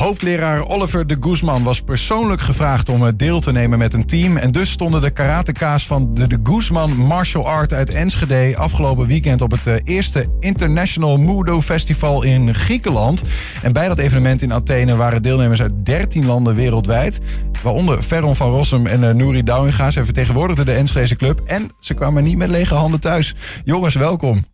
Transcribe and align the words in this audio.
Hoofdleraar 0.00 0.66
Oliver 0.66 1.06
de 1.06 1.16
Guzman 1.20 1.62
was 1.62 1.80
persoonlijk 1.80 2.40
gevraagd 2.40 2.88
om 2.88 3.06
eh, 3.06 3.12
deel 3.16 3.40
te 3.40 3.52
nemen 3.52 3.78
met 3.78 3.94
een 3.94 4.06
team. 4.06 4.36
En 4.36 4.52
dus 4.52 4.70
stonden 4.70 5.00
de 5.00 5.10
karateka's 5.10 5.86
van 5.86 6.14
de 6.14 6.26
de 6.26 6.38
Guzman 6.42 6.96
Martial 6.96 7.48
Art 7.48 7.72
uit 7.72 7.90
Enschede 7.90 8.56
afgelopen 8.56 9.06
weekend 9.06 9.42
op 9.42 9.50
het 9.50 9.66
eh, 9.66 9.74
eerste 9.84 10.26
International 10.38 11.18
Mudo 11.18 11.60
Festival 11.60 12.22
in 12.22 12.54
Griekenland. 12.54 13.22
En 13.62 13.72
bij 13.72 13.88
dat 13.88 13.98
evenement 13.98 14.42
in 14.42 14.52
Athene 14.52 14.96
waren 14.96 15.22
deelnemers 15.22 15.62
uit 15.62 15.84
13 15.84 16.26
landen 16.26 16.54
wereldwijd. 16.54 17.20
Waaronder 17.62 18.02
Ferron 18.02 18.36
van 18.36 18.50
Rossum 18.50 18.86
en 18.86 19.02
uh, 19.02 19.10
Nouri 19.10 19.42
Douwinga. 19.42 19.90
Ze 19.90 20.04
vertegenwoordigden 20.04 20.66
de 20.66 20.72
Enschedese 20.72 21.16
club. 21.16 21.40
En 21.40 21.68
ze 21.80 21.94
kwamen 21.94 22.22
niet 22.22 22.36
met 22.36 22.48
lege 22.48 22.74
handen 22.74 23.00
thuis. 23.00 23.34
Jongens, 23.64 23.94
welkom. 23.94 24.44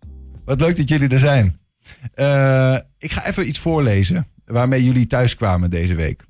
Wat 0.45 0.61
leuk 0.61 0.77
dat 0.77 0.89
jullie 0.89 1.09
er 1.09 1.19
zijn. 1.19 1.59
Ik 2.99 3.13
ga 3.13 3.27
even 3.27 3.49
iets 3.49 3.59
voorlezen 3.59 4.27
waarmee 4.47 4.85
jullie 4.85 5.07
thuis 5.07 5.35
kwamen 5.35 5.71
deze 5.71 5.95
week. 5.95 6.25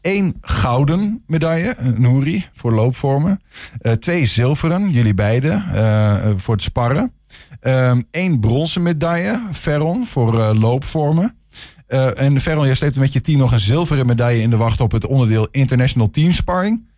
Eén 0.00 0.36
gouden 0.40 1.22
medaille, 1.26 1.76
Nouri, 1.96 2.46
voor 2.54 2.72
loopvormen. 2.72 3.40
Uh, 3.82 3.92
twee 3.92 4.24
zilveren, 4.24 4.90
jullie 4.90 5.14
beiden, 5.14 5.64
uh, 5.74 6.30
voor 6.36 6.54
het 6.54 6.62
sparren. 6.62 7.12
Eén 8.10 8.40
bronzen 8.40 8.82
medaille, 8.82 9.42
Ferron, 9.52 10.06
voor 10.06 10.54
loopvormen. 10.54 11.36
en 11.86 12.40
Ferron, 12.40 12.66
jij 12.66 12.74
sleept 12.74 12.96
met 12.96 13.12
je 13.12 13.20
team 13.20 13.38
nog 13.38 13.52
een 13.52 13.60
zilveren 13.60 14.06
medaille 14.06 14.42
in 14.42 14.50
de 14.50 14.56
wacht 14.56 14.80
op 14.80 14.92
het 14.92 15.06
onderdeel 15.06 15.48
International 15.50 16.10
Team 16.10 16.32
Sparring. 16.32 16.88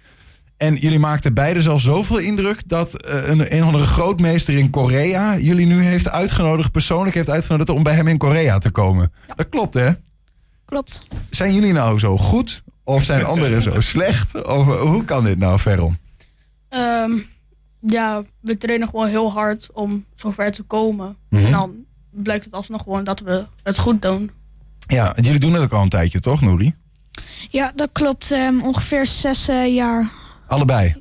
En 0.56 0.74
jullie 0.74 0.98
maakten 0.98 1.34
beide 1.34 1.62
zelfs 1.62 1.84
zoveel 1.84 2.18
indruk 2.18 2.68
dat 2.68 3.06
een, 3.06 3.54
een 3.54 3.60
of 3.60 3.66
andere 3.66 3.84
grootmeester 3.84 4.54
in 4.54 4.70
Korea 4.70 5.38
jullie 5.38 5.66
nu 5.66 5.82
heeft 5.82 6.08
uitgenodigd, 6.08 6.70
persoonlijk 6.70 7.14
heeft 7.14 7.30
uitgenodigd 7.30 7.70
om 7.70 7.82
bij 7.82 7.94
hem 7.94 8.08
in 8.08 8.18
Korea 8.18 8.58
te 8.58 8.70
komen. 8.70 9.12
Ja. 9.28 9.34
Dat 9.34 9.48
klopt, 9.48 9.74
hè? 9.74 9.90
Klopt. 10.66 11.04
Zijn 11.30 11.54
jullie 11.54 11.72
nou 11.72 11.98
zo 11.98 12.18
goed 12.18 12.62
of 12.84 13.04
zijn 13.04 13.24
anderen 13.32 13.62
zo 13.62 13.80
slecht? 13.80 14.44
Of 14.44 14.66
hoe 14.66 15.04
kan 15.04 15.24
dit 15.24 15.38
nou, 15.38 15.58
Veron? 15.58 15.98
Um, 16.70 17.26
ja, 17.80 18.22
we 18.40 18.58
trainen 18.58 18.88
gewoon 18.88 19.08
heel 19.08 19.32
hard 19.32 19.68
om 19.72 20.04
zover 20.14 20.52
te 20.52 20.62
komen. 20.62 21.06
Mm 21.06 21.38
-hmm. 21.38 21.46
En 21.46 21.52
dan 21.52 21.74
blijkt 22.10 22.44
het 22.44 22.54
alsnog 22.54 22.82
gewoon 22.82 23.04
dat 23.04 23.20
we 23.20 23.46
het 23.62 23.78
goed 23.78 24.02
doen. 24.02 24.30
Ja, 24.86 25.16
en 25.16 25.22
jullie 25.22 25.40
doen 25.40 25.52
het 25.52 25.62
ook 25.62 25.72
al 25.72 25.82
een 25.82 25.88
tijdje, 25.88 26.20
toch, 26.20 26.40
Nouri? 26.40 26.74
Ja, 27.50 27.72
dat 27.74 27.88
klopt. 27.92 28.30
Um, 28.30 28.62
ongeveer 28.62 29.06
zes 29.06 29.48
uh, 29.48 29.74
jaar. 29.74 30.10
Allebei? 30.46 30.94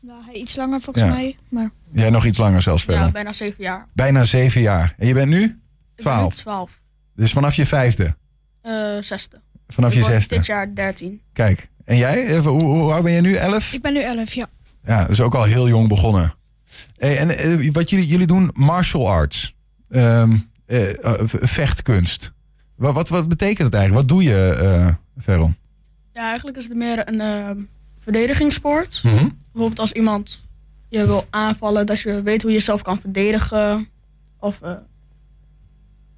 Nou, 0.00 0.32
iets 0.32 0.56
langer 0.56 0.80
volgens 0.80 1.04
ja. 1.04 1.10
mij. 1.10 1.36
Maar... 1.48 1.70
Jij 1.92 2.10
nog 2.10 2.24
iets 2.24 2.38
langer 2.38 2.62
zelfs, 2.62 2.84
Veron? 2.84 3.00
Ja, 3.00 3.10
bijna 3.10 3.32
zeven 3.32 3.64
jaar. 3.64 3.86
Bijna 3.92 4.24
zeven 4.24 4.60
jaar. 4.60 4.94
En 4.98 5.06
je 5.06 5.14
bent 5.14 5.28
nu? 5.28 5.60
Twaalf? 5.96 6.34
twaalf. 6.34 6.80
Dus 7.14 7.32
vanaf 7.32 7.54
je 7.54 7.66
vijfde? 7.66 8.16
Uh, 8.68 9.02
zesde. 9.02 9.40
Vanaf 9.68 9.94
je 9.94 10.02
zesde? 10.02 10.34
Dit 10.36 10.46
jaar 10.46 10.74
13. 10.74 11.20
Kijk, 11.32 11.68
en 11.84 11.96
jij? 11.96 12.36
Hoe, 12.36 12.62
hoe 12.62 12.92
oud 12.92 13.02
ben 13.02 13.12
je 13.12 13.20
nu? 13.20 13.34
Elf? 13.34 13.72
Ik 13.72 13.82
ben 13.82 13.92
nu 13.92 14.00
elf, 14.00 14.32
ja. 14.32 14.46
Ja, 14.84 15.04
dus 15.04 15.20
ook 15.20 15.34
al 15.34 15.44
heel 15.44 15.68
jong 15.68 15.88
begonnen. 15.88 16.34
Hey, 16.96 17.18
en 17.18 17.50
uh, 17.60 17.72
wat 17.72 17.90
jullie, 17.90 18.06
jullie 18.06 18.26
doen, 18.26 18.50
martial 18.52 19.10
arts. 19.10 19.54
Um, 19.90 20.50
uh, 20.66 20.92
vechtkunst. 21.26 22.32
Wat, 22.76 22.94
wat, 22.94 23.08
wat, 23.08 23.28
betekent 23.28 23.66
het 23.66 23.74
eigenlijk? 23.74 24.08
Wat 24.08 24.18
doe 24.18 24.28
je, 24.28 24.94
Veron? 25.16 25.56
Ja, 26.12 26.28
eigenlijk 26.28 26.56
is 26.56 26.64
het 26.64 26.76
meer 26.76 27.08
een 27.08 27.68
verdedigingssport. 27.98 29.00
Mm 29.02 29.16
-hmm. 29.16 29.36
Bijvoorbeeld 29.52 29.80
als 29.80 29.92
iemand 29.92 30.44
je 30.88 31.06
wil 31.06 31.26
aanvallen, 31.30 31.86
dat 31.86 32.00
je 32.00 32.22
weet 32.22 32.42
hoe 32.42 32.50
je 32.50 32.56
jezelf 32.56 32.82
kan 32.82 33.00
verdedigen. 33.00 33.88
Of 34.38 34.60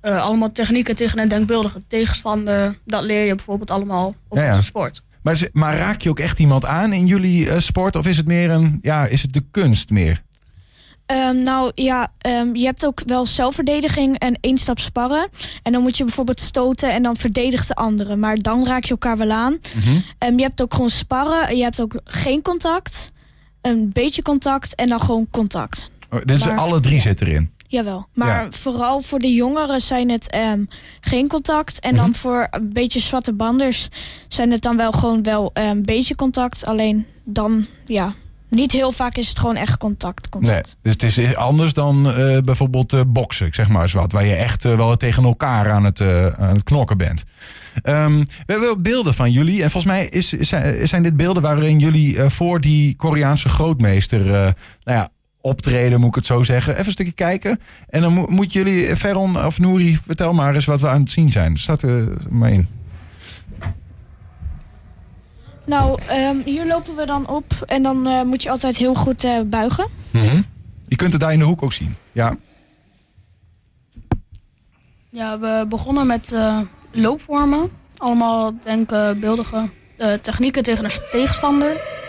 uh, 0.02 0.24
allemaal 0.24 0.52
technieken 0.52 0.96
tegen 0.96 1.18
een 1.18 1.28
denkbeeldige 1.28 1.82
tegenstander. 1.88 2.78
Dat 2.84 3.02
leer 3.02 3.24
je 3.24 3.34
bijvoorbeeld 3.34 3.70
allemaal 3.70 4.14
op 4.28 4.36
ja, 4.36 4.44
ja. 4.44 4.50
onze 4.50 4.64
sport. 4.64 5.02
Maar, 5.22 5.48
maar, 5.52 5.76
raak 5.76 6.00
je 6.00 6.08
ook 6.08 6.18
echt 6.18 6.38
iemand 6.38 6.64
aan 6.64 6.92
in 6.92 7.06
jullie 7.06 7.46
uh, 7.46 7.58
sport? 7.58 7.96
Of 7.96 8.06
is 8.06 8.16
het 8.16 8.26
meer 8.26 8.50
een, 8.50 8.78
ja, 8.82 9.06
is 9.06 9.22
het 9.22 9.32
de 9.32 9.44
kunst 9.50 9.90
meer? 9.90 10.22
Um, 11.12 11.42
nou 11.42 11.72
ja, 11.74 12.12
um, 12.26 12.56
je 12.56 12.64
hebt 12.64 12.86
ook 12.86 13.02
wel 13.06 13.26
zelfverdediging 13.26 14.18
en 14.18 14.38
één 14.40 14.58
stap 14.58 14.78
sparren. 14.78 15.28
En 15.62 15.72
dan 15.72 15.82
moet 15.82 15.96
je 15.96 16.04
bijvoorbeeld 16.04 16.40
stoten 16.40 16.92
en 16.92 17.02
dan 17.02 17.16
verdedigt 17.16 17.68
de 17.68 17.74
andere. 17.74 18.16
Maar 18.16 18.36
dan 18.36 18.66
raak 18.66 18.84
je 18.84 18.90
elkaar 18.90 19.16
wel 19.16 19.30
aan. 19.30 19.52
Mm 19.52 19.82
-hmm. 19.82 20.04
um, 20.28 20.36
je 20.36 20.42
hebt 20.42 20.62
ook 20.62 20.74
gewoon 20.74 20.90
sparren. 20.90 21.48
En 21.48 21.56
je 21.56 21.62
hebt 21.62 21.80
ook 21.80 22.00
geen 22.04 22.42
contact. 22.42 23.08
Een 23.60 23.90
beetje 23.92 24.22
contact 24.22 24.74
en 24.74 24.88
dan 24.88 25.00
gewoon 25.00 25.26
contact. 25.30 25.90
Oh, 26.10 26.20
dus 26.24 26.44
maar, 26.44 26.56
alle 26.58 26.80
drie 26.80 26.94
ja. 26.94 27.00
zitten 27.00 27.26
erin? 27.26 27.50
Jawel, 27.70 28.06
maar 28.14 28.44
ja. 28.44 28.50
vooral 28.50 29.00
voor 29.00 29.18
de 29.18 29.34
jongeren 29.34 29.80
zijn 29.80 30.10
het 30.10 30.34
um, 30.34 30.68
geen 31.00 31.28
contact. 31.28 31.80
En 31.80 31.96
dan 31.96 32.06
mm 32.06 32.12
-hmm. 32.12 32.20
voor 32.20 32.46
een 32.50 32.72
beetje 32.72 33.00
zwarte 33.00 33.32
banders 33.32 33.88
zijn 34.28 34.50
het 34.50 34.62
dan 34.62 34.76
wel 34.76 34.92
gewoon 34.92 35.22
wel 35.22 35.50
een 35.52 35.76
um, 35.76 35.84
beetje 35.84 36.14
contact. 36.14 36.64
Alleen 36.64 37.06
dan, 37.24 37.66
ja, 37.84 38.12
niet 38.48 38.72
heel 38.72 38.92
vaak 38.92 39.16
is 39.16 39.28
het 39.28 39.38
gewoon 39.38 39.56
echt 39.56 39.76
contact. 39.76 40.28
contact. 40.28 40.76
Nee, 40.82 40.94
dus 40.94 41.08
het 41.08 41.26
is 41.28 41.36
anders 41.36 41.72
dan 41.72 42.06
uh, 42.06 42.38
bijvoorbeeld 42.38 42.92
uh, 42.92 43.00
boksen, 43.06 43.46
ik 43.46 43.54
zeg 43.54 43.68
maar 43.68 43.82
eens 43.82 43.92
wat. 43.92 44.12
Waar 44.12 44.24
je 44.24 44.34
echt 44.34 44.64
uh, 44.64 44.76
wel 44.76 44.96
tegen 44.96 45.24
elkaar 45.24 45.70
aan 45.70 45.84
het, 45.84 46.00
aan 46.38 46.54
het 46.54 46.64
knokken 46.64 46.98
bent. 46.98 47.22
Um, 47.82 48.18
we 48.18 48.52
hebben 48.52 48.82
beelden 48.82 49.14
van 49.14 49.32
jullie. 49.32 49.62
En 49.62 49.70
volgens 49.70 49.92
mij 49.92 50.06
is, 50.06 50.28
zijn, 50.28 50.88
zijn 50.88 51.02
dit 51.02 51.16
beelden 51.16 51.42
waarin 51.42 51.78
jullie 51.78 52.22
voor 52.22 52.60
die 52.60 52.96
Koreaanse 52.96 53.48
grootmeester... 53.48 54.24
nou 54.24 54.98
ja, 54.98 55.10
optreden, 55.40 56.00
moet 56.00 56.08
ik 56.08 56.14
het 56.14 56.26
zo 56.26 56.42
zeggen. 56.42 56.72
Even 56.72 56.86
een 56.86 56.92
stukje 56.92 57.12
kijken. 57.12 57.60
En 57.88 58.00
dan 58.02 58.12
mo 58.12 58.26
moet 58.28 58.52
jullie, 58.52 58.96
Ferron 58.96 59.44
of 59.44 59.58
Nouri, 59.58 59.96
vertel 59.96 60.32
maar 60.32 60.54
eens 60.54 60.64
wat 60.64 60.80
we 60.80 60.88
aan 60.88 61.00
het 61.00 61.10
zien 61.10 61.30
zijn. 61.30 61.56
Staat 61.56 61.82
er 61.82 62.08
maar 62.28 62.50
in. 62.50 62.68
Nou, 65.64 65.98
um, 66.10 66.42
hier 66.44 66.66
lopen 66.66 66.96
we 66.96 67.06
dan 67.06 67.28
op. 67.28 67.64
En 67.66 67.82
dan 67.82 68.06
uh, 68.06 68.22
moet 68.22 68.42
je 68.42 68.50
altijd 68.50 68.76
heel 68.76 68.94
goed 68.94 69.24
uh, 69.24 69.40
buigen. 69.46 69.86
Mm 70.10 70.20
-hmm. 70.22 70.44
Je 70.88 70.96
kunt 70.96 71.12
het 71.12 71.20
daar 71.20 71.32
in 71.32 71.38
de 71.38 71.44
hoek 71.44 71.62
ook 71.62 71.72
zien. 71.72 71.96
Ja. 72.12 72.36
Ja, 75.10 75.38
we 75.38 75.66
begonnen 75.68 76.06
met 76.06 76.30
uh, 76.32 76.58
loopvormen. 76.92 77.70
Allemaal 77.96 78.52
denkbeeldige 78.64 79.70
technieken 80.22 80.62
tegen 80.62 80.84
een 80.84 80.90
tegenstander. 81.10 81.99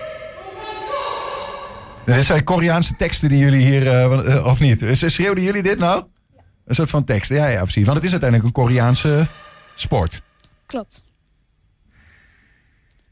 Dit 2.06 2.26
zijn 2.26 2.44
Koreaanse 2.44 2.96
teksten 2.96 3.30
die 3.30 3.38
jullie 3.38 3.66
hier, 3.66 4.10
uh, 4.10 4.46
of 4.46 4.60
niet? 4.60 4.84
Schreeuwden 4.92 5.44
jullie 5.44 5.64
dit 5.64 5.80
nou? 5.80 5.98
Ja. 5.98 6.42
Een 6.66 6.76
soort 6.76 6.90
van 6.90 7.04
tekst, 7.04 7.30
ja, 7.30 7.48
ja, 7.48 7.62
precies. 7.62 7.86
Want 7.86 7.96
het 7.96 8.06
is 8.06 8.12
uiteindelijk 8.12 8.50
een 8.50 8.64
Koreaanse 8.64 9.28
sport. 9.76 10.22
Klopt. 10.66 11.04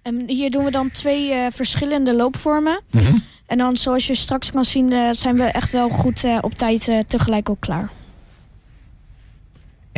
En 0.02 0.24
hier 0.28 0.52
doen 0.52 0.64
we 0.64 0.72
dan 0.72 0.92
twee 0.92 1.30
uh, 1.30 1.46
verschillende 1.50 2.16
loopvormen. 2.16 2.82
Mm 2.92 3.02
-hmm. 3.02 3.24
En 3.46 3.58
dan, 3.58 3.78
zoals 3.78 4.08
je 4.08 4.16
straks 4.16 4.52
kan 4.52 4.66
zien, 4.66 4.92
uh, 4.92 5.10
zijn 5.12 5.36
we 5.36 5.44
echt 5.44 5.72
wel 5.72 5.90
goed 5.90 6.26
op 6.42 6.54
tijd 6.54 6.92
tegelijk 7.08 7.50
ook 7.50 7.60
klaar. 7.60 7.90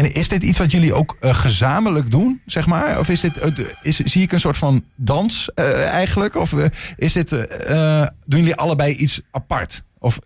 En 0.02 0.14
is 0.14 0.28
dit 0.28 0.44
iets 0.44 0.58
wat 0.58 0.72
jullie 0.72 0.94
ook 0.94 1.18
uh, 1.22 1.36
gezamenlijk 1.36 2.12
doen, 2.12 2.42
zeg 2.46 2.66
maar? 2.66 3.00
Of 3.00 3.10
is 3.10 3.20
dit, 3.20 3.60
uh, 3.60 3.68
is, 3.82 4.00
zie 4.00 4.22
ik 4.22 4.32
een 4.32 4.40
soort 4.40 4.58
van 4.58 4.86
dans 4.96 5.50
uh, 5.56 5.88
eigenlijk? 5.88 6.36
Of 6.36 6.54
is 6.96 7.14
dit, 7.14 7.30
doen 7.30 8.40
jullie 8.40 8.56
allebei 8.56 8.96
iets 8.96 9.22
apart? 9.32 9.84
Of... 10.00 10.20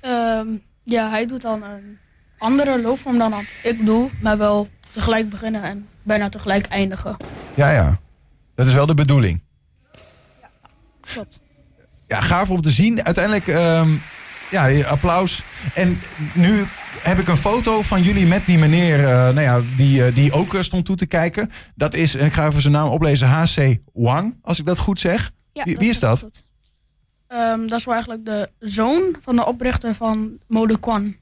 Um, 0.00 0.62
ja, 0.84 1.10
hij 1.10 1.26
doet 1.26 1.42
dan 1.42 1.62
een 1.62 1.98
andere 2.38 2.80
loopvorm 2.80 3.18
dan 3.18 3.30
dat 3.30 3.44
ik 3.62 3.84
doe, 3.84 4.10
maar 4.20 4.38
wel 4.38 4.68
tegelijk 4.92 5.30
beginnen 5.30 5.62
en 5.62 5.88
bijna 6.02 6.28
tegelijk 6.28 6.66
eindigen. 6.66 7.16
Ja, 7.54 7.70
ja. 7.70 7.98
Dat 8.54 8.66
is 8.66 8.74
wel 8.74 8.86
de 8.86 8.94
bedoeling. 8.94 9.42
Ja, 10.40 10.50
klopt. 11.00 11.40
Ja, 12.06 12.20
gaaf 12.20 12.50
om 12.50 12.60
te 12.60 12.70
zien. 12.70 13.04
Uiteindelijk, 13.04 13.46
um, 13.46 14.02
ja, 14.50 14.82
applaus. 14.82 15.42
En 15.74 16.00
nu 16.32 16.64
heb 17.02 17.18
ik 17.18 17.28
een 17.28 17.36
foto 17.36 17.82
van 17.82 18.02
jullie 18.02 18.26
met 18.26 18.46
die 18.46 18.58
meneer, 18.58 18.98
uh, 18.98 19.06
nou 19.08 19.40
ja, 19.40 19.60
die, 19.76 20.06
uh, 20.06 20.14
die 20.14 20.32
ook 20.32 20.54
uh, 20.54 20.60
stond 20.60 20.84
toe 20.84 20.96
te 20.96 21.06
kijken. 21.06 21.50
Dat 21.74 21.94
is, 21.94 22.14
en 22.14 22.26
ik 22.26 22.32
ga 22.32 22.46
even 22.46 22.60
zijn 22.60 22.72
naam 22.72 22.88
oplezen, 22.88 23.28
H.C. 23.28 23.78
Wang, 23.92 24.38
als 24.42 24.58
ik 24.58 24.66
dat 24.66 24.78
goed 24.78 24.98
zeg. 24.98 25.30
Ja, 25.52 25.64
wie, 25.64 25.76
wie 25.76 25.90
is 25.90 25.98
dat? 25.98 26.46
Um, 27.28 27.68
dat 27.68 27.78
is 27.78 27.84
wel 27.84 27.94
eigenlijk 27.94 28.24
de 28.24 28.50
zoon 28.58 29.16
van 29.20 29.36
de 29.36 29.46
oprichter 29.46 29.94
van 29.94 30.38
Mode 30.46 30.78
Kwan. 30.80 31.16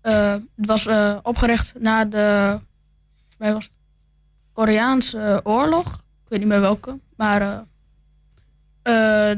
het 0.00 0.40
was 0.54 0.88
opgericht 1.22 1.74
na 1.78 2.04
de 2.04 2.58
wij 3.38 3.52
was 3.52 3.70
Koreaanse 4.52 5.40
oorlog. 5.44 5.94
Ik 5.94 6.28
weet 6.28 6.38
niet 6.38 6.48
meer 6.48 6.60
welke, 6.60 6.98
maar 7.16 7.64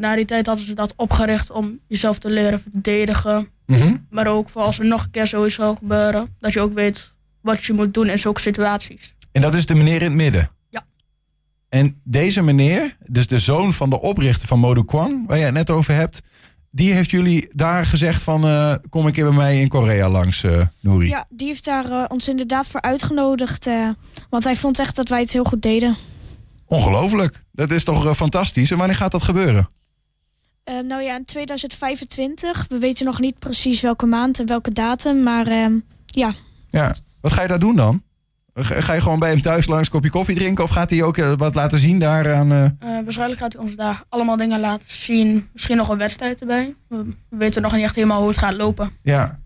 na 0.00 0.16
die 0.16 0.24
tijd 0.24 0.46
hadden 0.46 0.64
ze 0.64 0.74
dat 0.74 0.92
opgericht 0.96 1.50
om 1.50 1.78
jezelf 1.86 2.18
te 2.18 2.30
leren 2.30 2.60
verdedigen. 2.60 3.48
Mm 3.66 3.76
-hmm. 3.76 4.06
Maar 4.10 4.26
ook 4.26 4.48
voor 4.48 4.62
als 4.62 4.78
er 4.78 4.86
nog 4.86 5.04
een 5.04 5.10
keer 5.10 5.26
zoiets 5.26 5.54
zou 5.54 5.76
gebeuren, 5.76 6.36
dat 6.38 6.52
je 6.52 6.60
ook 6.60 6.74
weet 6.74 7.12
wat 7.40 7.64
je 7.64 7.72
moet 7.72 7.94
doen 7.94 8.06
in 8.08 8.18
zulke 8.18 8.40
situaties. 8.40 9.14
En 9.32 9.42
dat 9.42 9.54
is 9.54 9.66
de 9.66 9.74
meneer 9.74 10.02
in 10.02 10.08
het 10.08 10.12
midden? 10.12 10.50
Ja. 10.70 10.86
En 11.68 12.00
deze 12.04 12.42
meneer, 12.42 12.96
dus 13.06 13.26
de 13.26 13.38
zoon 13.38 13.72
van 13.74 13.90
de 13.90 14.00
oprichter 14.00 14.48
van 14.48 14.58
Modu 14.58 14.84
Kwang, 14.84 15.26
waar 15.26 15.36
jij 15.36 15.46
het 15.46 15.54
net 15.54 15.70
over 15.70 15.94
hebt, 15.94 16.20
die 16.70 16.92
heeft 16.92 17.10
jullie 17.10 17.48
daar 17.52 17.86
gezegd 17.86 18.22
van... 18.22 18.44
eh, 18.44 18.74
kom 18.90 19.06
een 19.06 19.12
keer 19.12 19.24
bij 19.24 19.34
mij 19.36 19.60
in 19.60 19.68
Korea 19.68 20.08
langs, 20.10 20.42
eh 20.44 20.60
Nouri. 20.80 21.08
Ja, 21.08 21.26
die 21.28 21.46
heeft 21.46 21.64
daar 21.64 21.90
eh, 21.90 22.04
ons 22.08 22.28
inderdaad 22.28 22.68
voor 22.68 22.80
uitgenodigd. 22.80 23.66
eh, 23.66 23.88
want 24.30 24.44
hij 24.44 24.56
vond 24.56 24.78
echt 24.78 24.96
dat 24.96 25.08
wij 25.08 25.20
het 25.20 25.32
heel 25.32 25.44
goed 25.44 25.62
deden. 25.62 25.96
Ongelooflijk. 26.68 27.44
Dat 27.52 27.70
is 27.70 27.84
toch 27.84 28.04
eh, 28.06 28.14
fantastisch. 28.14 28.70
En 28.70 28.78
wanneer 28.78 28.96
gaat 28.96 29.12
dat 29.12 29.22
gebeuren? 29.22 29.68
Eh, 30.64 30.78
nou 30.78 31.02
ja, 31.02 31.16
in 31.16 31.24
2025. 31.24 32.66
We 32.68 32.78
weten 32.78 33.04
nog 33.06 33.20
niet 33.20 33.38
precies 33.38 33.80
welke 33.80 34.06
maand 34.06 34.40
en 34.40 34.46
welke 34.46 34.70
datum. 34.70 35.22
Maar 35.22 35.46
ehm, 35.46 35.78
ja, 36.06 36.32
Ja. 36.70 36.94
Wat 37.20 37.32
ga 37.32 37.42
je 37.42 37.48
daar 37.48 37.58
doen 37.58 37.76
dan? 37.76 38.02
Ga 38.54 38.92
je 38.92 39.00
gewoon 39.00 39.18
bij 39.18 39.30
hem 39.30 39.40
thuis 39.42 39.66
langs 39.66 39.86
een 39.86 39.92
kopje 39.92 40.10
koffie 40.10 40.34
drinken? 40.36 40.64
Of 40.64 40.70
gaat 40.70 40.90
hij 40.90 41.02
ook 41.02 41.16
eh, 41.16 41.32
wat 41.36 41.54
laten 41.54 41.78
zien 41.78 41.98
daar 41.98 42.34
aan... 42.34 42.52
eh, 42.52 42.68
waarschijnlijk 43.04 43.40
gaat 43.40 43.52
hij 43.52 43.62
ons 43.62 43.76
daar 43.76 44.02
allemaal 44.08 44.36
dingen 44.36 44.60
laten 44.60 44.84
zien. 44.86 45.48
Misschien 45.52 45.76
nog 45.76 45.88
een 45.88 45.98
wedstrijd 45.98 46.40
erbij. 46.40 46.74
We, 46.88 46.96
we 47.28 47.36
weten 47.36 47.62
nog 47.62 47.72
niet 47.72 47.82
echt 47.82 47.94
helemaal 47.94 48.18
hoe 48.18 48.28
het 48.28 48.38
gaat 48.38 48.54
lopen. 48.54 48.90
Ja. 49.02 49.40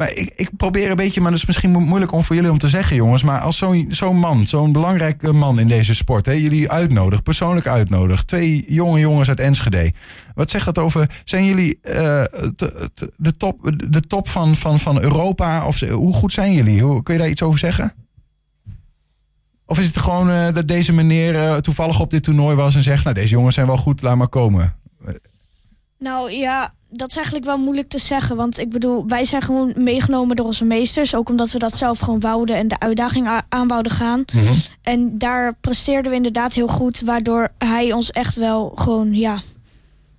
Maar 0.00 0.14
ik, 0.14 0.32
ik 0.34 0.56
probeer 0.56 0.90
een 0.90 0.96
beetje, 0.96 1.20
maar 1.20 1.30
dat 1.30 1.40
is 1.40 1.46
misschien 1.46 1.70
mo- 1.70 1.80
moeilijk 1.80 2.12
om 2.12 2.24
voor 2.24 2.36
jullie 2.36 2.50
om 2.50 2.58
te 2.58 2.68
zeggen, 2.68 2.96
jongens. 2.96 3.22
Maar 3.22 3.40
als 3.40 3.64
zo'n 3.88 4.16
man, 4.16 4.46
zo'n 4.46 4.72
belangrijke 4.72 5.32
man 5.32 5.58
in 5.58 5.68
deze 5.68 5.94
sport, 5.94 6.26
hè, 6.26 6.32
jullie 6.32 6.70
uitnodigt, 6.70 7.22
persoonlijk 7.22 7.66
uitnodigt. 7.66 8.26
Twee 8.26 8.64
jonge 8.68 8.98
jongens 8.98 9.28
uit 9.28 9.40
Enschede. 9.40 9.92
Wat 10.34 10.50
zegt 10.50 10.64
dat 10.64 10.78
over? 10.78 11.20
Zijn 11.24 11.44
jullie 11.44 11.78
eh, 11.80 12.24
de 13.16 13.36
top, 13.36 13.72
de 13.88 14.00
top 14.00 14.28
van, 14.28 14.56
van, 14.56 14.80
van 14.80 15.00
Europa? 15.02 15.66
Of 15.66 15.80
hoe 15.80 16.14
goed 16.14 16.32
zijn 16.32 16.52
jullie? 16.52 16.82
Hoe, 16.82 17.02
kun 17.02 17.14
je 17.14 17.20
daar 17.20 17.30
iets 17.30 17.42
over 17.42 17.58
zeggen? 17.58 17.94
Of 19.66 19.78
is 19.78 19.86
het 19.86 19.98
gewoon 19.98 20.30
eh, 20.30 20.52
dat 20.54 20.68
deze 20.68 20.92
meneer 20.92 21.34
eh, 21.36 21.56
toevallig 21.56 22.00
op 22.00 22.10
dit 22.10 22.22
toernooi 22.22 22.56
was 22.56 22.74
en 22.74 22.82
zegt: 22.82 23.04
Nou, 23.04 23.14
deze 23.16 23.34
jongens 23.34 23.54
zijn 23.54 23.66
wel 23.66 23.76
goed, 23.76 24.02
laat 24.02 24.16
maar 24.16 24.28
komen. 24.28 24.74
Nou 26.00 26.32
ja, 26.32 26.72
dat 26.88 27.08
is 27.08 27.16
eigenlijk 27.16 27.44
wel 27.44 27.58
moeilijk 27.58 27.88
te 27.88 27.98
zeggen. 27.98 28.36
Want 28.36 28.58
ik 28.58 28.70
bedoel, 28.70 29.06
wij 29.06 29.24
zijn 29.24 29.42
gewoon 29.42 29.72
meegenomen 29.76 30.36
door 30.36 30.46
onze 30.46 30.64
meesters. 30.64 31.14
Ook 31.14 31.28
omdat 31.28 31.50
we 31.50 31.58
dat 31.58 31.76
zelf 31.76 31.98
gewoon 31.98 32.20
wouden 32.20 32.56
en 32.56 32.68
de 32.68 32.78
uitdaging 32.78 33.42
aan 33.48 33.68
wouden 33.68 33.92
gaan. 33.92 34.24
En 34.82 35.18
daar 35.18 35.54
presteerden 35.60 36.10
we 36.10 36.16
inderdaad 36.16 36.54
heel 36.54 36.68
goed. 36.68 37.00
Waardoor 37.00 37.48
hij 37.58 37.92
ons 37.92 38.10
echt 38.10 38.36
wel 38.36 38.72
gewoon, 38.74 39.14
ja... 39.14 39.40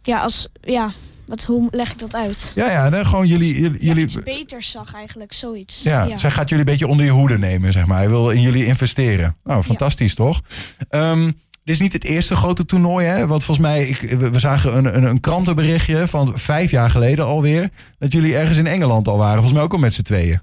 Ja, 0.04 0.20
als... 0.20 0.48
Ja, 0.62 0.92
wat, 1.26 1.44
hoe 1.44 1.68
leg 1.72 1.92
ik 1.92 2.00
dat 2.00 2.16
uit? 2.16 2.52
Ja, 2.56 2.72
ja, 2.72 3.04
gewoon 3.04 3.28
jullie. 3.28 3.54
jullie, 3.54 3.80
Ja, 3.80 3.86
jullie 3.86 4.04
iets 4.04 4.16
beters 4.16 4.72
zag 4.72 4.94
eigenlijk, 4.94 5.34
zoiets. 5.34 5.84
Ja, 5.84 6.18
zij 6.18 6.32
gaat 6.32 6.50
jullie 6.50 6.66
een 6.66 6.72
beetje 6.72 6.88
onder 6.88 7.06
je 7.06 7.12
hoede 7.12 7.38
nemen, 7.38 7.72
zeg 7.72 7.86
maar. 7.86 7.98
Hij 7.98 8.10
wil 8.10 8.30
in 8.30 8.42
jullie 8.42 8.66
investeren. 8.66 9.36
Nou, 9.44 9.64
fantastisch 9.64 10.16
toch? 10.16 10.42
Ehm, 10.90 11.32
dit 11.72 11.80
is 11.80 11.86
niet 11.92 12.04
het 12.04 12.12
eerste 12.12 12.36
grote 12.36 12.66
toernooi, 12.66 13.06
hè? 13.06 13.28
Want 13.28 13.44
volgens 13.44 13.68
mij, 13.68 13.88
ik, 13.88 14.00
we, 14.00 14.40
zagen 14.40 14.78
een, 14.78 14.96
een, 14.96 15.04
een 15.04 15.20
krantenberichtje 15.20 16.08
van 16.08 16.38
vijf 16.38 16.72
jaar 16.72 16.90
geleden 16.90 17.26
alweer... 17.26 17.70
dat 18.00 18.14
jullie 18.14 18.36
ergens 18.36 18.58
in 18.58 18.68
Engeland 18.68 19.08
al 19.08 19.18
waren. 19.18 19.34
Volgens 19.34 19.54
mij 19.54 19.64
ook 19.64 19.74
al 19.74 19.80
met 19.80 19.94
z'n 19.94 20.02
tweeën. 20.02 20.42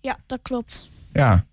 Ja, 0.00 0.16
dat 0.26 0.38
klopt. 0.42 0.88
Ja. 1.12 1.44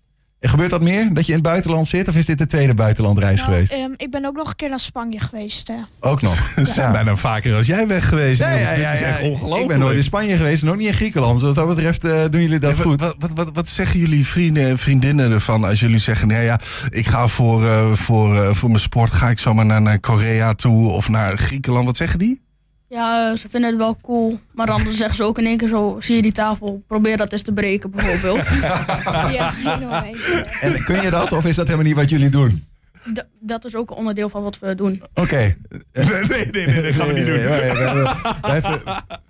Gebeurt 0.44 0.70
dat 0.70 0.82
meer, 0.82 1.14
dat 1.14 1.26
je 1.26 1.32
in 1.32 1.38
het 1.38 1.46
buitenland 1.46 1.88
zit? 1.88 2.08
Of 2.08 2.14
is 2.14 2.26
dit 2.26 2.38
de 2.38 2.46
tweede 2.46 2.74
buitenlandreis 2.74 3.40
Nou, 3.40 3.52
geweest? 3.52 3.72
ehm, 3.72 3.90
ik 3.96 4.10
ben 4.10 4.24
ook 4.26 4.36
nog 4.36 4.48
een 4.48 4.56
keer 4.56 4.68
naar 4.68 4.78
Spanje 4.80 5.20
geweest. 5.20 5.68
hè. 5.68 5.74
Ook 6.00 6.22
nog. 6.22 6.34
Ze 6.56 6.64
zijn 6.72 6.92
bijna 6.92 7.16
vaker 7.16 7.54
als 7.56 7.66
jij 7.66 7.86
weg 7.86 8.08
geweest. 8.08 8.40
Ja, 8.40 8.50
ja, 8.50 8.70
Dit 8.74 8.78
ja, 8.82 8.90
is 8.92 8.98
ja. 8.98 9.06
echt 9.06 9.20
ongelooflijk. 9.22 9.62
Ik 9.62 9.68
ben 9.68 9.78
nooit 9.78 9.96
in 9.96 10.02
Spanje 10.02 10.36
geweest 10.36 10.62
en 10.62 10.68
ook 10.68 10.76
niet 10.76 10.86
in 10.86 10.94
Griekenland. 10.94 11.34
Dus 11.34 11.42
wat 11.42 11.54
dat 11.54 11.68
betreft 11.68 12.04
eh, 12.04 12.24
doen 12.30 12.40
jullie 12.40 12.58
dat 12.58 12.76
Ja, 12.76 12.82
goed. 12.82 13.00
Wat, 13.00 13.16
wat, 13.18 13.30
wat, 13.34 13.50
wat 13.52 13.68
zeggen 13.68 14.00
jullie 14.00 14.26
vrienden 14.26 14.66
en 14.68 14.78
vriendinnen 14.78 15.30
ervan 15.32 15.64
als 15.64 15.80
jullie 15.80 15.98
zeggen: 15.98 16.28
nee, 16.28 16.44
ja, 16.44 16.60
ik 16.90 17.06
ga 17.06 17.26
voor, 17.26 17.66
eh, 17.66 17.92
voor, 17.92 18.36
eh, 18.42 18.54
voor 18.54 18.68
mijn 18.68 18.80
sport 18.80 19.10
ga 19.12 19.30
ik 19.30 19.38
zomaar 19.38 19.66
naar, 19.66 19.82
naar 19.82 20.00
Korea 20.00 20.54
toe 20.54 20.88
of 20.88 21.08
naar 21.08 21.38
Griekenland? 21.38 21.84
Wat 21.86 21.96
zeggen 21.96 22.18
die? 22.18 22.40
Ja, 22.92 23.30
eh, 23.30 23.36
ze 23.36 23.48
vinden 23.48 23.70
het 23.70 23.78
wel 23.78 23.98
cool. 24.02 24.38
Maar 24.54 24.66
dan 24.66 24.80
zeggen 24.92 25.14
ze 25.16 25.22
ook 25.24 25.38
in 25.38 25.46
één 25.46 25.56
keer 25.56 25.68
zo... 25.68 25.96
Zie 26.00 26.16
je 26.16 26.22
die 26.22 26.32
tafel? 26.32 26.82
Probeer 26.86 27.16
dat 27.16 27.32
eens 27.32 27.42
te 27.42 27.52
breken 27.52 27.90
bijvoorbeeld. 27.90 28.48
Ja, 29.32 29.52
helemaal. 29.54 30.04
En 30.60 30.84
kun 30.84 31.02
je 31.02 31.10
dat 31.10 31.32
of 31.32 31.44
is 31.44 31.56
dat 31.56 31.66
helemaal 31.66 31.86
niet 31.86 31.96
wat 31.96 32.08
jullie 32.10 32.28
doen? 32.28 32.64
D- 33.14 33.26
dat 33.40 33.64
is 33.64 33.76
ook 33.76 33.90
een 33.90 33.96
onderdeel 33.96 34.28
van 34.28 34.42
wat 34.42 34.58
we 34.58 34.74
doen. 34.74 35.02
Oké. 35.14 35.36
Nee, 35.36 35.54
nee, 36.28 36.46
nee, 36.50 36.66
nee, 36.66 36.82
dat 36.82 36.94
gaan 36.94 37.06
we 37.06 37.12
niet 37.12 37.26
doen. 37.26 37.34
Nee, 37.38 37.46
wij 37.48 37.58
hebben, 37.68 38.04
wij, 38.42 38.50
hebben, 38.60 38.82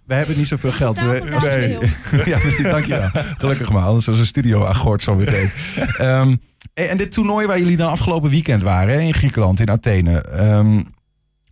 wij 0.06 0.16
hebben 0.18 0.36
niet 0.38 0.48
zoveel 0.48 0.72
geld. 0.72 0.96
tafel 0.96 1.12
We- 1.12 2.22
ja, 2.26 2.38
precies. 2.38 2.62
Dankjewel. 2.64 3.08
Gelukkig 3.38 3.70
maar. 3.70 3.84
Anders 3.84 4.06
was 4.06 4.18
een 4.18 4.26
studio 4.26 4.64
agort 4.64 5.02
zo 5.02 5.14
meteen. 5.14 5.50
Ehm, 5.98 6.36
en 6.74 6.96
dit 6.96 7.12
toernooi 7.12 7.46
waar 7.46 7.58
jullie 7.58 7.76
dan 7.76 7.90
afgelopen 7.90 8.30
weekend 8.30 8.62
waren 8.62 9.00
in 9.00 9.14
Griekenland, 9.14 9.60
in 9.60 9.70
Athene. 9.70 10.20
ehm, 10.22 10.82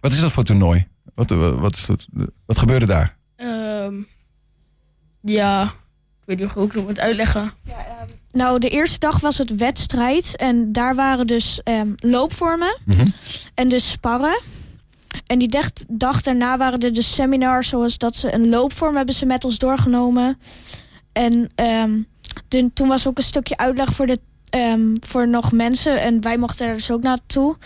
wat 0.01 0.13
is 0.13 0.21
dat 0.21 0.33
voor 0.33 0.45
toernooi? 0.45 0.87
Wat, 1.29 1.59
wat, 1.59 1.77
is 1.77 1.87
dat, 1.87 2.07
wat 2.47 2.59
gebeurde 2.59 2.87
daar? 2.87 3.17
Ehm, 3.37 3.95
ja, 5.21 5.63
ik 5.63 6.25
weet 6.25 6.39
niet 6.39 6.49
hoe 6.51 6.65
ik 6.67 6.73
het 6.73 6.87
moet 6.87 6.99
uitleggen. 7.01 7.51
Nou, 8.31 8.59
de 8.59 8.69
eerste 8.69 8.99
dag 8.99 9.21
was 9.21 9.39
het 9.39 9.57
wedstrijd. 9.57 10.37
En 10.37 10.73
daar 10.73 10.95
waren 10.95 11.27
dus 11.27 11.61
ehm, 11.63 11.93
loopvormen 11.97 12.79
Mhm. 12.85 13.07
en 13.55 13.69
dus 13.69 13.91
sparren. 13.91 14.41
En 15.27 15.39
die 15.39 15.49
dag, 15.49 15.71
dag 15.89 16.23
daarna 16.23 16.57
waren 16.57 16.79
er 16.79 16.93
dus 16.93 17.15
seminars, 17.15 17.69
zoals 17.69 17.99
dat 17.99 18.17
ze 18.17 18.35
een 18.35 18.49
loopvorm 18.49 18.97
hebben 18.97 19.15
ze 19.15 19.27
met 19.27 19.45
ons 19.45 19.59
doorgenomen. 19.59 20.39
En 21.13 21.51
ehm, 21.55 22.03
de- 22.49 22.71
toen 22.75 22.89
was 22.89 23.07
ook 23.07 23.19
een 23.19 23.25
stukje 23.25 23.57
uitleg 23.57 23.93
voor, 23.93 24.07
de, 24.07 24.19
ehm, 24.51 24.97
voor 25.01 25.29
nog 25.29 25.53
mensen. 25.53 26.01
En 26.01 26.23
wij 26.23 26.39
mochten 26.39 26.67
er 26.69 26.75
dus 26.75 26.91
ook 26.91 27.03
naartoe. 27.03 27.57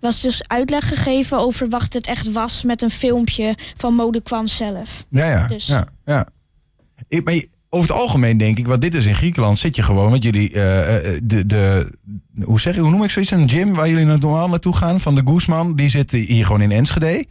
Was 0.00 0.20
dus 0.20 0.48
uitleg 0.48 0.88
gegeven 0.88 1.38
over 1.38 1.68
wat 1.68 1.92
het 1.92 2.06
echt 2.06 2.32
was 2.32 2.62
met 2.62 2.82
een 2.82 2.90
filmpje 2.90 3.54
van 3.74 3.94
Mode 3.94 4.22
Kwan 4.22 4.48
zelf. 4.48 5.06
Ja, 5.10 5.26
ja. 5.26 5.46
Dus- 5.46 5.66
ja, 5.66 5.86
ja. 6.04 6.26
Ik, 7.08 7.24
maar 7.24 7.42
over 7.68 7.88
het 7.88 7.98
algemeen 7.98 8.38
denk 8.38 8.58
ik, 8.58 8.66
want 8.66 8.80
dit 8.80 8.94
is 8.94 9.06
in 9.06 9.14
Griekenland, 9.14 9.58
zit 9.58 9.76
je 9.76 9.82
gewoon 9.82 10.10
met 10.10 10.22
jullie, 10.22 10.52
eh, 10.52 10.96
eh, 10.96 11.20
de, 11.24 11.46
de, 11.46 11.92
hoe 12.44 12.60
zeg 12.60 12.74
je, 12.74 12.80
hoe 12.80 12.90
noem 12.90 13.04
ik 13.04 13.10
zoiets, 13.10 13.30
een 13.30 13.50
gym 13.50 13.74
waar 13.74 13.88
jullie 13.88 14.04
normaal 14.04 14.48
naartoe 14.48 14.76
gaan, 14.76 15.00
van 15.00 15.14
de 15.14 15.22
Guzman, 15.24 15.76
die 15.76 15.88
zit 15.88 16.10
hier 16.10 16.44
gewoon 16.44 16.60
in 16.60 16.72
Enschede. 16.72 17.26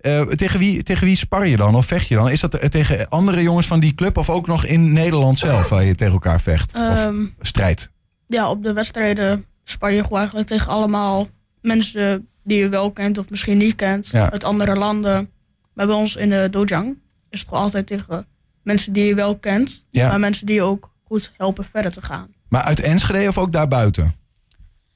Eh, 0.00 0.20
tegen, 0.22 0.58
wie, 0.58 0.82
tegen 0.82 1.06
wie 1.06 1.16
spar 1.16 1.46
je 1.46 1.56
dan 1.56 1.74
of 1.74 1.86
vecht 1.86 2.08
je 2.08 2.14
dan? 2.14 2.30
Is 2.30 2.40
dat 2.40 2.70
tegen 2.70 3.08
andere 3.08 3.42
jongens 3.42 3.66
van 3.66 3.80
die 3.80 3.94
club 3.94 4.16
of 4.16 4.30
ook 4.30 4.46
nog 4.46 4.64
in 4.64 4.92
Nederland 4.92 5.38
zelf 5.38 5.68
waar 5.68 5.84
je 5.84 5.94
tegen 5.94 6.12
elkaar 6.12 6.40
vecht? 6.40 6.74
of 6.74 6.80
Ehm, 6.80 7.24
strijdt? 7.40 7.90
Ja, 8.26 8.50
op 8.50 8.62
de 8.62 8.72
wedstrijden 8.72 9.44
spar 9.64 9.92
je 9.92 10.02
gewoon 10.02 10.18
eigenlijk 10.18 10.48
tegen 10.48 10.68
allemaal 10.72 11.26
mensen 11.60 12.28
die 12.44 12.58
je 12.58 12.68
wel 12.68 12.90
kent 12.90 13.18
of 13.18 13.30
misschien 13.30 13.58
niet 13.58 13.74
kent. 13.74 14.06
Ja. 14.08 14.30
Uit 14.30 14.44
andere 14.44 14.74
landen. 14.76 15.30
Maar 15.74 15.86
bij 15.86 15.94
ons 15.94 16.16
in 16.16 16.28
de 16.30 16.48
dojang 16.50 16.98
is 17.30 17.38
het 17.40 17.48
gewoon 17.48 17.62
altijd 17.64 17.86
tegen 17.86 18.26
mensen 18.62 18.92
die 18.92 19.04
je 19.04 19.14
wel 19.14 19.36
kent. 19.38 19.84
Ja. 19.90 20.08
Maar 20.08 20.20
mensen 20.20 20.46
die 20.46 20.54
je 20.54 20.62
ook 20.62 20.90
goed 21.04 21.32
helpen 21.36 21.64
verder 21.64 21.92
te 21.92 22.02
gaan. 22.02 22.28
Maar 22.48 22.62
uit 22.62 22.80
Enschede 22.80 23.28
of 23.28 23.38
ook 23.38 23.52
daarbuiten? 23.52 24.14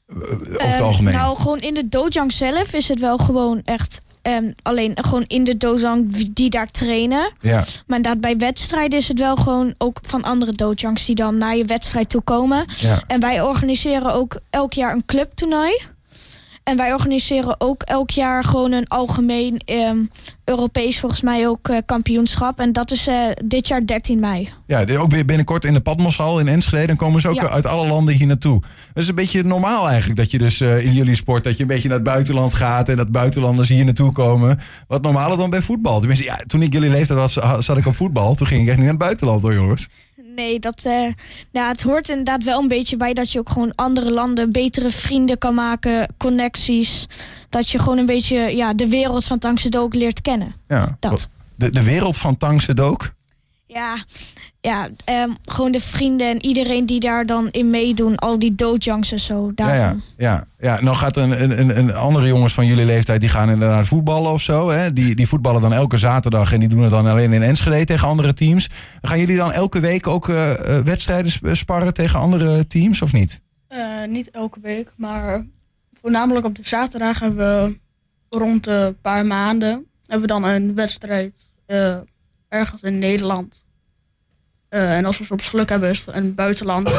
Eh, 0.06 0.16
Over 0.16 0.46
het 0.52 0.58
Ehm, 0.60 0.82
algemeen. 0.82 1.14
Nou, 1.14 1.36
gewoon 1.36 1.60
in 1.60 1.74
de 1.74 1.88
dojang 1.88 2.32
zelf 2.32 2.72
is 2.72 2.88
het 2.88 3.00
wel 3.00 3.18
gewoon 3.18 3.60
echt... 3.64 4.00
ehm, 4.28 4.50
alleen 4.62 4.92
gewoon 4.94 5.24
in 5.26 5.44
de 5.44 5.56
dojang 5.56 6.26
die 6.32 6.50
daar 6.50 6.70
trainen. 6.70 7.32
ja. 7.40 7.64
Maar 7.86 7.96
inderdaad, 7.96 8.20
bij 8.20 8.36
wedstrijden 8.36 8.98
is 8.98 9.08
het 9.08 9.18
wel 9.18 9.36
gewoon 9.36 9.74
ook 9.78 9.98
van 10.02 10.22
andere 10.22 10.52
dojangs... 10.52 11.06
die 11.06 11.14
dan 11.14 11.38
naar 11.38 11.56
je 11.56 11.64
wedstrijd 11.64 12.08
toe 12.08 12.22
komen. 12.22 12.66
Ja. 12.76 13.02
En 13.06 13.20
wij 13.20 13.42
organiseren 13.42 14.12
ook 14.12 14.40
elk 14.50 14.72
jaar 14.72 14.92
een 14.92 15.04
clubtoernooi. 15.06 15.80
En 16.68 16.76
wij 16.76 16.92
organiseren 16.92 17.60
ook 17.60 17.82
elk 17.82 18.10
jaar 18.10 18.44
gewoon 18.44 18.72
een 18.72 18.88
algemeen... 18.88 19.60
ehm, 19.64 19.96
Europees 20.44 21.00
volgens 21.00 21.22
mij 21.22 21.48
ook 21.48 21.68
eh, 21.68 21.76
kampioenschap. 21.86 22.60
En 22.60 22.72
dat 22.72 22.90
is 22.90 23.06
eh, 23.06 23.14
dit 23.44 23.68
jaar 23.68 23.86
13 23.86 24.20
mei. 24.20 24.48
Ja, 24.66 24.84
dit 24.84 24.96
ook 24.96 25.10
weer 25.10 25.24
binnenkort 25.24 25.64
in 25.64 25.72
de 25.74 25.80
Padmoshal 25.80 26.40
in 26.40 26.48
Enschede. 26.48 26.86
Dan 26.86 26.96
komen 26.96 27.20
ze 27.20 27.28
ook 27.28 27.34
Ja. 27.34 27.48
uit 27.48 27.66
alle 27.66 27.86
landen 27.86 28.14
hier 28.14 28.26
naartoe. 28.26 28.60
Dat 28.94 29.02
is 29.02 29.08
een 29.08 29.14
beetje 29.14 29.42
normaal 29.44 29.88
eigenlijk. 29.88 30.18
Dat 30.18 30.30
je 30.30 30.38
dus 30.38 30.60
eh, 30.60 30.84
in 30.84 30.92
jullie 30.92 31.14
sport 31.14 31.44
dat 31.44 31.56
je 31.56 31.62
een 31.62 31.68
beetje 31.68 31.88
naar 31.88 31.96
het 31.96 32.06
buitenland 32.06 32.54
gaat. 32.54 32.88
En 32.88 32.96
dat 32.96 33.10
buitenlanders 33.10 33.68
hier 33.68 33.84
naartoe 33.84 34.12
komen. 34.12 34.60
Wat 34.88 35.02
normaler 35.02 35.36
dan 35.36 35.50
bij 35.50 35.62
voetbal. 35.62 35.98
Tenminste, 35.98 36.24
ja, 36.24 36.40
toen 36.46 36.62
ik 36.62 36.72
jullie 36.72 36.90
leeftijd 36.90 37.18
was, 37.18 37.64
zat 37.64 37.76
ik 37.76 37.86
op 37.86 37.96
voetbal. 37.96 38.34
Toen 38.34 38.46
ging 38.46 38.60
ik 38.62 38.66
echt 38.68 38.76
niet 38.76 38.84
naar 38.86 38.94
het 38.94 39.02
buitenland 39.04 39.42
hoor 39.42 39.54
jongens. 39.54 39.88
Nee, 40.38 40.58
dat, 40.58 40.82
nou, 41.52 41.68
het 41.68 41.82
hoort 41.82 42.08
inderdaad 42.08 42.44
wel 42.44 42.60
een 42.60 42.68
beetje 42.68 42.96
bij 42.96 43.14
dat 43.14 43.32
je 43.32 43.38
ook 43.38 43.50
gewoon 43.50 43.74
andere 43.74 44.10
landen 44.10 44.52
betere 44.52 44.90
vrienden 44.90 45.38
kan 45.38 45.54
maken, 45.54 46.14
connecties. 46.16 47.06
Dat 47.48 47.68
je 47.68 47.78
gewoon 47.78 47.98
een 47.98 48.06
beetje 48.06 48.36
ja, 48.36 48.74
de 48.74 48.88
wereld 48.88 49.24
van 49.24 49.38
Tangse 49.38 49.78
ook 49.78 49.94
leert 49.94 50.20
kennen. 50.20 50.52
Ja. 50.68 50.96
Dat. 51.00 51.28
De, 51.54 51.70
de 51.70 51.82
wereld 51.82 52.16
van 52.16 52.36
Tangse 52.36 52.74
Dook. 52.74 53.12
Ja, 53.70 53.96
ja 54.60 54.88
ehm, 55.04 55.30
gewoon 55.42 55.72
de 55.72 55.80
vrienden 55.80 56.28
en 56.28 56.44
iedereen 56.44 56.86
die 56.86 57.00
daar 57.00 57.26
dan 57.26 57.48
in 57.50 57.70
meedoen, 57.70 58.16
al 58.16 58.38
die 58.38 58.54
dojangs 58.54 59.12
en 59.12 59.20
zo. 59.20 59.46
Ja, 59.46 59.52
Daarvan. 59.54 60.02
ja, 60.16 60.32
ja, 60.32 60.46
ja. 60.76 60.82
Nou 60.82 60.96
gaat 60.96 61.16
een, 61.16 61.42
een, 61.42 61.58
een- 61.60 61.78
een 61.78 61.94
andere 61.94 62.26
jongens 62.26 62.54
van 62.54 62.66
jullie 62.66 62.84
leeftijd, 62.84 63.20
die 63.20 63.28
gaan 63.28 63.50
inderdaad 63.50 63.86
voetballen 63.86 64.32
of 64.32 64.42
zo. 64.42 64.68
Hè? 64.70 64.92
Die, 64.92 65.14
die 65.14 65.28
voetballen 65.28 65.60
dan 65.60 65.72
elke 65.72 65.96
zaterdag 65.96 66.52
en 66.52 66.60
die 66.60 66.68
doen 66.68 66.80
het 66.82 66.90
dan 66.90 67.06
alleen 67.06 67.32
in 67.32 67.42
Enschede 67.42 67.84
tegen 67.84 68.08
andere 68.08 68.34
teams. 68.34 68.68
Gaan 69.02 69.18
jullie 69.18 69.36
dan 69.36 69.52
elke 69.52 69.80
week 69.80 70.06
ook 70.06 70.28
eh, 70.28 70.76
eh, 70.76 70.84
wedstrijden 70.84 71.30
sp- 71.32 71.48
sparren 71.52 71.94
tegen 71.94 72.18
andere 72.20 72.66
teams 72.66 73.02
of 73.02 73.12
niet? 73.12 73.40
Eh, 73.68 73.80
niet 74.08 74.30
elke 74.30 74.60
week, 74.62 74.92
maar 74.96 75.46
voornamelijk 76.00 76.46
op 76.46 76.54
de 76.54 76.62
zaterdag 76.64 77.18
hebben 77.20 77.64
we 77.64 77.78
rond 78.38 78.66
een 78.66 79.00
paar 79.00 79.26
maanden 79.26 79.86
hebben 80.06 80.26
we 80.28 80.34
dan 80.40 80.44
een 80.44 80.74
wedstrijd 80.74 81.46
eh, 81.66 81.96
ergens 82.48 82.82
in 82.82 82.98
Nederland. 82.98 83.64
Eh, 84.68 84.96
en 84.96 85.04
als 85.04 85.18
we 85.18 85.24
soms 85.24 85.48
geluk 85.48 85.68
hebben, 85.68 85.90
is 85.90 86.02
het 86.04 86.14
een 86.14 86.34
buitenland. 86.34 86.90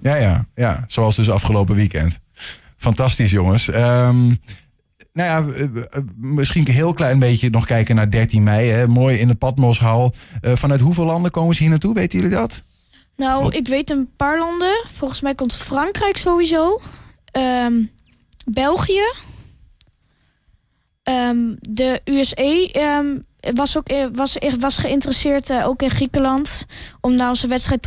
Ja, 0.00 0.16
ja, 0.16 0.46
ja. 0.54 0.84
Zoals 0.88 1.16
dus 1.16 1.30
afgelopen 1.30 1.74
weekend. 1.74 2.18
Fantastisch, 2.76 3.30
jongens. 3.30 3.68
Ehm, 3.68 4.26
nou 5.12 5.28
ja, 5.28 5.44
eh, 5.54 6.00
misschien 6.16 6.66
een 6.66 6.74
heel 6.74 6.92
klein 6.92 7.18
beetje 7.18 7.50
nog 7.50 7.66
kijken 7.66 7.94
naar 7.94 8.10
13 8.10 8.42
mei. 8.42 8.70
Hè. 8.70 8.88
Mooi 8.88 9.18
in 9.18 9.28
de 9.28 9.34
Patmoshal. 9.34 10.14
Eh 10.40 10.56
vanuit 10.56 10.80
hoeveel 10.80 11.04
landen 11.04 11.30
komen 11.30 11.54
ze 11.54 11.60
hier 11.60 11.70
naartoe? 11.70 11.94
Weten 11.94 12.18
jullie 12.18 12.36
dat? 12.36 12.62
Nou, 13.16 13.54
ik 13.54 13.68
weet 13.68 13.90
een 13.90 14.08
paar 14.16 14.38
landen. 14.38 14.84
Volgens 14.86 15.20
mij 15.20 15.34
komt 15.34 15.54
Frankrijk 15.54 16.16
sowieso. 16.16 16.80
Ehm, 17.30 17.82
België. 18.44 19.12
Ehm, 21.02 21.54
de 21.60 22.00
USA 22.04 22.66
ehm, 22.72 23.18
was, 23.54 23.76
ook, 23.76 23.88
eh, 23.88 24.06
was, 24.12 24.38
was 24.58 24.76
geïnteresseerd 24.76 25.50
eh, 25.50 25.66
ook 25.66 25.82
in 25.82 25.90
Griekenland. 25.90 26.66
Om 27.00 27.14
naar 27.14 27.28
onze 27.28 27.46
wedstrijd 27.46 27.82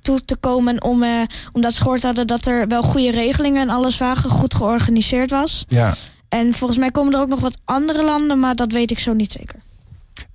toe, 0.00 0.24
te 0.24 0.36
komen. 0.36 0.82
Om, 0.82 1.02
eh, 1.02 1.22
omdat 1.52 1.72
ze 1.72 1.82
gehoord 1.82 2.02
hadden 2.02 2.26
dat 2.26 2.46
er 2.46 2.68
wel 2.68 2.82
goede 2.82 3.10
regelingen 3.10 3.62
en 3.62 3.70
alles 3.70 3.98
waren. 3.98 4.30
Goed 4.30 4.54
georganiseerd 4.54 5.30
was. 5.30 5.64
Ja. 5.68 5.94
En 6.28 6.54
volgens 6.54 6.78
mij 6.78 6.90
komen 6.90 7.14
er 7.14 7.20
ook 7.20 7.28
nog 7.28 7.40
wat 7.40 7.58
andere 7.64 8.04
landen. 8.04 8.40
Maar 8.40 8.56
dat 8.56 8.72
weet 8.72 8.90
ik 8.90 8.98
zo 8.98 9.12
niet 9.12 9.32
zeker. 9.32 9.66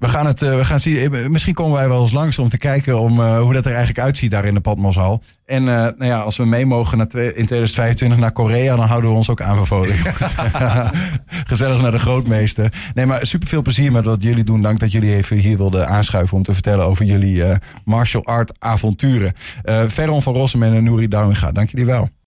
We 0.03 0.09
gaan 0.09 0.25
het 0.25 0.41
eh, 0.41 0.55
we 0.55 0.65
gaan 0.65 0.79
zien. 0.79 1.13
Eh, 1.13 1.27
Misschien 1.27 1.53
komen 1.53 1.77
wij 1.77 1.87
wel 1.87 2.01
eens 2.01 2.11
langs 2.11 2.39
om 2.39 2.49
te 2.49 2.57
kijken 2.57 2.99
om, 2.99 3.19
eh, 3.19 3.39
hoe 3.39 3.53
dat 3.53 3.65
er 3.65 3.71
eigenlijk 3.71 3.99
uitziet 3.99 4.31
daar 4.31 4.45
in 4.45 4.53
de 4.53 4.59
Patmoshal. 4.59 5.21
En 5.45 5.63
nou 5.63 6.05
ja, 6.05 6.19
als 6.19 6.37
we 6.37 6.45
mee 6.45 6.65
mogen 6.65 6.97
naar 6.97 7.07
in 7.15 7.45
2025 7.45 8.17
naar 8.17 8.31
Korea, 8.31 8.75
dan 8.75 8.87
houden 8.87 9.09
we 9.09 9.15
ons 9.15 9.29
ook 9.29 9.41
aanbevolen. 9.41 9.95
Gezellig 11.51 11.81
naar 11.81 11.91
de 11.91 11.99
grootmeester. 11.99 12.73
Nee, 12.93 13.05
maar 13.05 13.25
super 13.25 13.47
veel 13.47 13.61
plezier 13.61 13.91
met 13.91 14.05
wat 14.05 14.23
jullie 14.23 14.43
doen. 14.43 14.61
Dank 14.61 14.79
dat 14.79 14.91
jullie 14.91 15.15
even 15.15 15.37
hier 15.37 15.57
wilden 15.57 15.87
aanschuiven 15.87 16.37
om 16.37 16.43
te 16.43 16.53
vertellen 16.53 16.85
over 16.85 17.05
jullie 17.05 17.43
martial 17.85 18.25
art 18.25 18.53
avonturen. 18.59 19.33
Veron 19.87 20.21
van 20.21 20.33
Rossum 20.33 20.63
en 20.63 20.83
Nouri 20.83 21.07
Douwinga, 21.07 21.51
dank 21.51 21.69
jullie 21.69 21.85
wel. 21.85 22.22